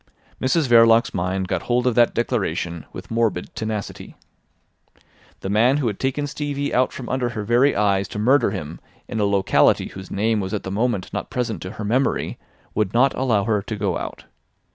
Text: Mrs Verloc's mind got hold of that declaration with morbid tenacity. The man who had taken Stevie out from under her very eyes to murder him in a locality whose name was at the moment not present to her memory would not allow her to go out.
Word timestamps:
Mrs 0.41 0.67
Verloc's 0.67 1.13
mind 1.13 1.47
got 1.47 1.61
hold 1.61 1.85
of 1.85 1.93
that 1.93 2.15
declaration 2.15 2.87
with 2.91 3.11
morbid 3.11 3.53
tenacity. 3.53 4.15
The 5.41 5.49
man 5.51 5.77
who 5.77 5.85
had 5.85 5.99
taken 5.99 6.25
Stevie 6.25 6.73
out 6.73 6.91
from 6.91 7.07
under 7.07 7.29
her 7.29 7.43
very 7.43 7.75
eyes 7.75 8.07
to 8.07 8.17
murder 8.17 8.49
him 8.49 8.79
in 9.07 9.19
a 9.19 9.25
locality 9.25 9.89
whose 9.89 10.09
name 10.09 10.39
was 10.39 10.55
at 10.55 10.63
the 10.63 10.71
moment 10.71 11.13
not 11.13 11.29
present 11.29 11.61
to 11.61 11.71
her 11.73 11.83
memory 11.85 12.39
would 12.73 12.95
not 12.95 13.13
allow 13.13 13.43
her 13.43 13.61
to 13.61 13.75
go 13.75 13.95
out. 13.99 14.25